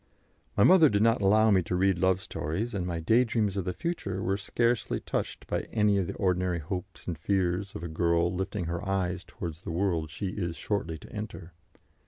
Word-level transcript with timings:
My 0.57 0.63
mother 0.63 0.89
did 0.89 1.03
not 1.03 1.21
allow 1.21 1.51
me 1.51 1.61
to 1.61 1.75
read 1.75 1.99
love 1.99 2.21
stories, 2.23 2.73
and 2.73 2.87
my 2.87 2.99
daydreams 2.99 3.55
of 3.55 3.65
the 3.65 3.71
future 3.73 4.19
were 4.23 4.35
scarcely 4.35 4.99
touched 4.99 5.45
by 5.45 5.59
any 5.71 5.99
of 5.99 6.07
the 6.07 6.15
ordinary 6.15 6.57
hopes 6.57 7.05
and 7.05 7.15
fears 7.19 7.75
of 7.75 7.83
a 7.83 7.87
girl 7.87 8.33
lifting 8.33 8.65
her 8.65 8.83
eyes 8.83 9.23
towards 9.23 9.61
the 9.61 9.69
world 9.69 10.09
she 10.09 10.29
is 10.29 10.55
shortly 10.55 10.97
to 10.97 11.11
enter. 11.13 11.53